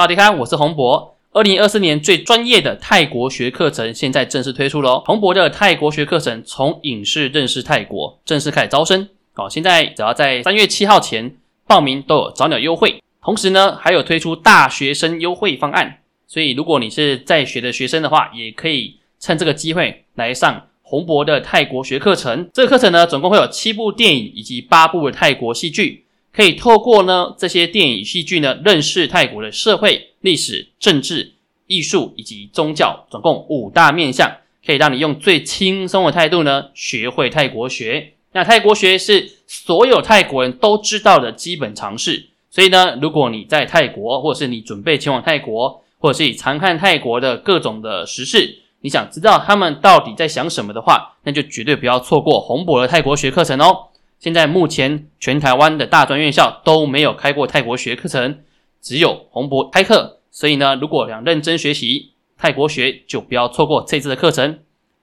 [0.00, 1.14] 大家好，我是洪博。
[1.32, 5.02] 二零二四年最专业的泰国学课程现在正式推出喽！
[5.04, 9.46] 洪博的泰国学课程从影视认识泰国正式开始招生哦。
[9.50, 15.98] 现在只要在三月七号前报名都有早鸟优惠，同时呢还有推出大学生优惠方案。
[16.26, 22.48] 所以如果你是在学的学生的话，也可以趁这个机会来上洪博的泰国学课程。
[22.54, 26.06] 这个课程呢总共会有七部电影以及八部的泰国戏剧。
[26.32, 31.32] 可以透过呢这些电影戏剧呢，认识泰国的社会、历史、政治、
[31.66, 34.30] 艺术以及宗教，总共五大面向，
[34.64, 38.14] 可以让你用最轻松的态度呢，学会泰国学。
[38.32, 53.89] 那泰国学是所有泰国人都知道的基本常识，所以呢，如果你在泰国，或者是你准备前往泰国，或者是你常看泰国的各种的时事，你想知道他们到底在想什么的话，那就绝对不要错过洪博的泰国学课程哦。
[54.20, 58.44] 现在目前全台湾的大专院校都没有开过泰国学课程，
[58.82, 60.20] 只有洪博开课。
[60.30, 64.60] 所以呢，如果想认真学习泰国学，就不要错过这次的课程。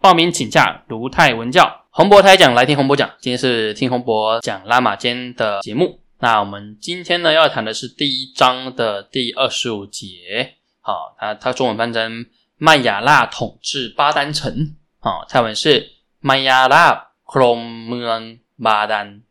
[0.00, 3.10] 报名请假如泰文教洪博台讲来听洪博讲。
[3.18, 5.98] 今天是听洪博讲拉玛间的节目。
[6.20, 10.54] 那我们今天呢要谈的是第一章的第二十五节。
[10.80, 12.26] 好，它它中文翻成
[12.58, 14.76] 麦亚拉统治巴丹城。
[15.00, 17.88] 好，泰文是麦亚拉 Krom
[18.62, 19.22] 巴丹，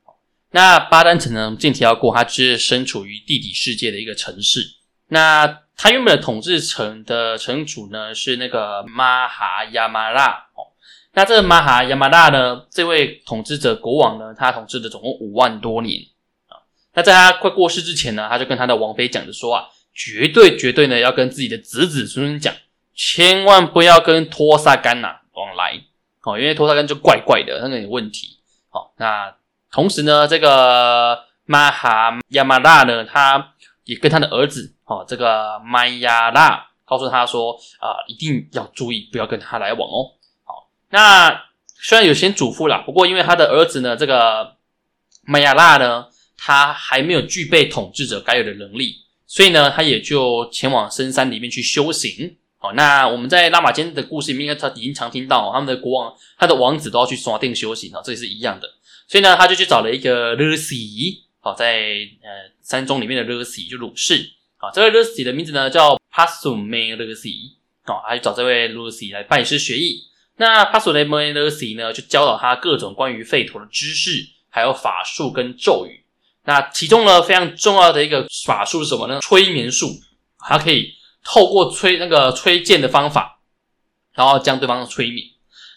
[0.52, 1.46] 那巴丹城呢？
[1.46, 4.62] 我们之前提到过，它就是身处于地底世界的一个城市。
[5.10, 10.72] 那它原本的统治城的城主呢，是那个马哈亚马拉哦。
[11.14, 16.02] 那这个马哈亚马拉呢，这位统治者国王呢，他统治的总共五万多年
[16.48, 16.64] 啊。
[16.94, 22.54] 那在他快过世之前呢，他就跟他的王妃讲着说啊，绝对绝对呢，要跟自己的子子孙孙讲，
[22.96, 25.82] 千万不要跟托萨干呐往来
[26.24, 28.37] 哦，因为托萨干就怪怪的，那个有问题。
[28.98, 29.36] 那
[29.72, 33.54] 同时呢，这个马哈亚马拉呢，他
[33.84, 40.14] 也跟他的儿子哦，这个麦亚拉告诉他说啊，一定要注意，不要跟他来往哦。
[40.44, 41.44] 好，那
[41.76, 44.56] 虽然有些嘱咐了，不过因为他的儿子呢，这个
[45.24, 52.38] 麦亚拉呢，他还没有具备统治者该有的能力，所以呢，他也就前往深山里面去修行。
[52.60, 58.68] 好，那我们在拉玛坚的故事里面，他已经常听到他们的国王、他的王子都要去刷定修行啊，这也是一样的。
[59.08, 70.08] 所以呢，他就去找了一个勒西，好，在呃山中里面的勒西就鲁士，好，这位勒西的名字呢叫帕苏梅勒西，好，他就找这位勒西来拜师学艺。
[70.38, 76.04] 那帕苏梅勒西呢，就教导他各种关于吠陀的知识，还有法术跟咒语。
[76.46, 79.20] 那其中呢，非常重要的一个法术是什么呢？
[79.22, 79.92] 催眠术，
[80.40, 80.98] 他可以。
[81.30, 83.42] 透过吹那个吹剑的方法，
[84.14, 85.28] 然后将对方催眠。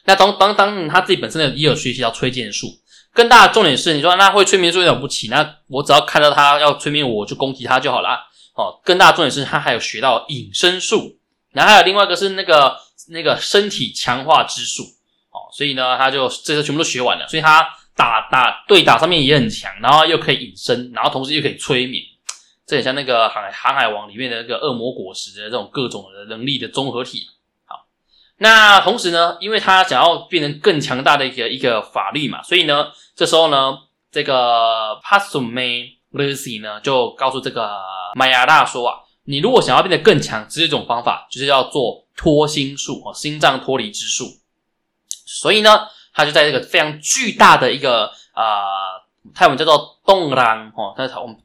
[0.05, 2.69] 那当当当他自己本身也有学习到催剑术。
[3.13, 5.27] 更大的重点是，你说那会催眠术了不起？
[5.27, 8.11] 那我只要看到他要催眠我，就攻击他就好了。
[8.55, 11.19] 哦，更大的重点是他还有学到隐身术，
[11.51, 12.77] 然后还有另外一个是那个
[13.09, 14.85] 那个身体强化之术。
[15.33, 17.27] 哦，所以呢，他就这些全部都学完了。
[17.27, 22.01] 所以他打打对打上面也很强，然后又可以隐身，然后同时又可以催眠。
[22.71, 27.27] 这很像那个《航航海王》里面的那个恶魔果实的这种各种的能力的综合体。
[27.65, 27.85] 好，
[28.37, 33.77] 那同时呢，因为他想要变成更强大的一个一个法律嘛，所以呢，这时候呢，
[34.13, 37.77] 这个 Pasume Lucy 呢就告诉这个
[38.15, 44.27] 玛雅拉说啊，你如果想要变得更强，只有一种方法，就是要做脱心术哦，心脏脱离之术。
[45.27, 49.03] 所以呢，他就在这个非常巨大的一个啊，
[49.35, 51.37] 泰文叫做洞朗哦，他我们。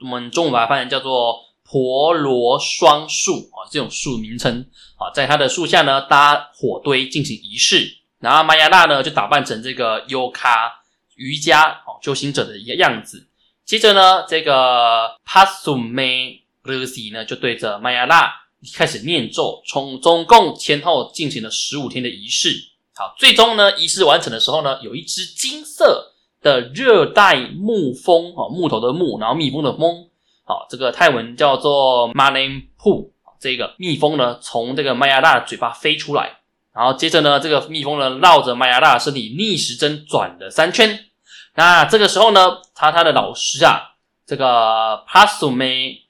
[0.00, 4.66] 我们中文把它翻译叫做婆罗双树啊，这种树名称
[4.96, 10.82] 啊，在它的树下呢搭火堆进行仪式，然后玛雅娜呢就打扮成这个优卡
[11.16, 13.28] 瑜伽哦修行者的一个样子。
[13.64, 18.30] 接着呢，这个帕苏梅勒西呢就对着玛雅娜
[18.74, 22.50] 开始念咒，从总共前后进行了十五天的仪式。
[22.94, 26.13] 好，最终呢仪式完成的时候呢，有一只金色。
[26.44, 30.08] 的热带木蜂哦，木头的木，然后蜜蜂的蜂，
[30.44, 32.48] 好，这个泰文叫做 m a n a
[32.78, 33.10] p u
[33.40, 36.40] 这个蜜蜂呢，从这个麦亚大的嘴巴飞出来，
[36.74, 41.06] 然后接着呢，这个蜜蜂呢，绕着麦亚大的身体逆时针转了三圈。
[41.54, 43.94] 那这个时候呢，他他的老师啊，
[44.26, 46.00] 这个 Pasume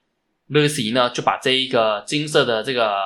[0.51, 2.99] Lucy 呢，就把这一个金色的这个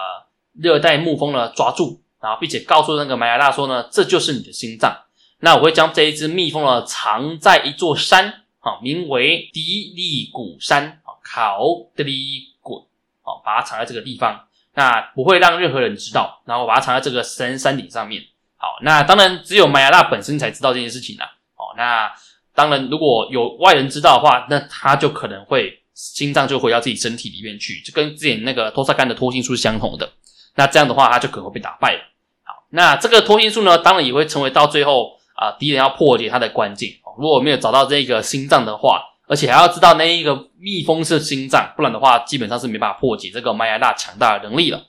[0.55, 4.97] 热带木蜂呢抓住，然后并且告诉那个麦亚大说呢，这就是你的心脏。
[5.41, 11.61] 那我会将这一只蜜蜂呢藏在一座山，好，名为迪利古山，啊，考
[11.97, 12.89] 迪利谷，
[13.23, 18.23] 好，把它藏在这个地方，那不会让任何人知道，然后把它藏在这个山山顶上面，
[18.57, 22.13] 好，那当然只有玛雅娜本身才知道这件事情啦，哦，那
[22.55, 30.11] 当然如果有外人知道的话，那他就可能会心脏就回到自己身体里面去，就跟之前那个托萨干的脱心术是相同的。
[30.57, 32.01] 那这样的话，他就可能会被打败了。
[32.43, 36.91] 好，那这个脱心术呢，当然也会成为到最后啊敌人要破解它的关键。
[37.19, 44.83] 如果没有找到这个心脏的话，而且还要知道那一个蜜蜂是心脏，不然的话，基本上是没办法破解这个麦芽大强大的能力了。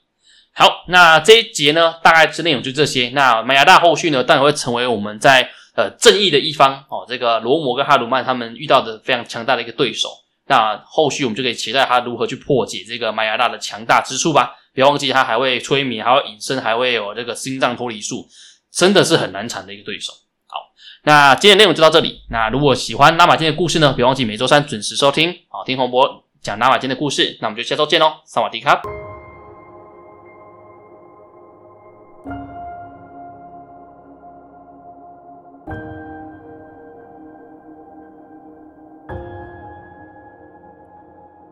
[0.54, 3.10] 好，那这一节呢，大概之内容就这些。
[3.10, 7.06] 那麦芽大后续呢，当然会成为我们在呃正义的一方哦。
[7.08, 10.10] 这个罗摩跟哈鲁曼他们遇到的非常强大的一个对手。
[10.48, 14.56] 那后续我们就可以期待他如何去破解这个麦芽大的强大之处吧。
[14.74, 18.28] 别忘记他还会催眠，还会隐身，还会有这个心脏脱离术，
[18.72, 20.14] 真的是很难缠的一个对手。
[21.04, 22.22] 那今天的内容就到这里。
[22.30, 23.94] 那如果喜欢拉玛金的故事呢？
[23.94, 25.34] 别忘记每周三准时收听。
[25.48, 27.38] 好，听洪博讲拉玛金的故事。
[27.42, 28.82] 那我们就下周见喽，萨瓦迪卡。